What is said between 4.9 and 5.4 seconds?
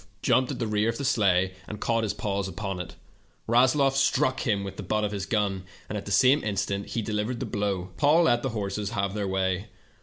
of his